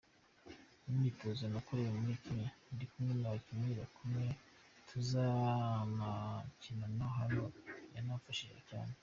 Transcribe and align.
Imyitozo 0.89 1.43
nakoreye 1.53 1.89
muri 1.99 2.13
Kenya 2.23 2.49
ndi 2.73 2.85
kumwe 2.91 3.13
n’abakinnyi 3.17 3.73
bakomeye 3.81 4.31
tuzanakinana 4.89 7.05
hano 7.17 7.43
yaramfashije 7.93 8.59
cyane. 8.69 8.93